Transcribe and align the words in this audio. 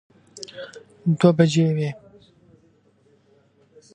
دوه 1.19 1.31
بجې 1.37 1.67
وې. 1.75 1.89